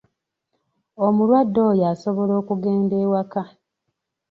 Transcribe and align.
Omulwadde 1.05 1.59
oyo 1.69 1.83
asobola 1.93 2.33
okugenda 2.41 2.95
ewaka. 3.05 3.43